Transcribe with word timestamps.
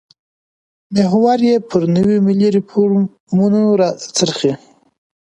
محور 0.93 1.39
یې 1.49 1.55
پر 1.69 1.81
نویو 1.95 2.25
ملي 2.27 2.49
ریفورمونو 2.57 3.61
راڅرخي. 3.79 4.51